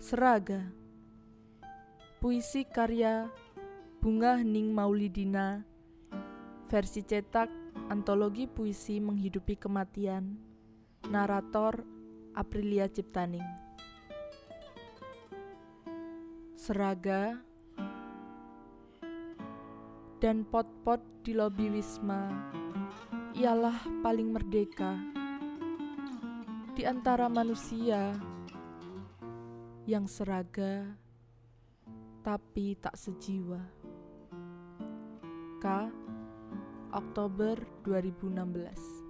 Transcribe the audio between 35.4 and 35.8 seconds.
K.